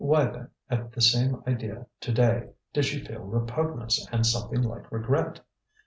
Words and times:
Why, 0.03 0.25
then, 0.31 0.49
at 0.67 0.93
the 0.93 0.99
same 0.99 1.43
idea 1.45 1.85
to 1.99 2.11
day 2.11 2.53
did 2.73 2.85
she 2.85 3.05
feel 3.05 3.21
repugnance 3.21 4.07
and 4.11 4.25
something 4.25 4.63
like 4.63 4.91
regret? 4.91 5.41